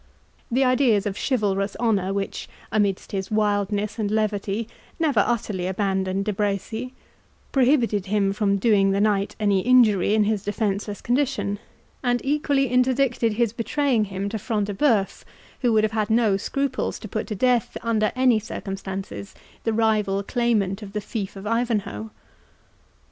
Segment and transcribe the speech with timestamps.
[0.49, 4.67] The ideas of chivalrous honour, which, amidst his wildness and levity,
[4.99, 6.95] never utterly abandoned De Bracy,
[7.51, 11.59] prohibited him from doing the knight any injury in his defenceless condition,
[12.03, 15.23] and equally interdicted his betraying him to Front de Bœuf,
[15.61, 20.23] who would have had no scruples to put to death, under any circumstances, the rival
[20.23, 22.09] claimant of the fief of Ivanhoe.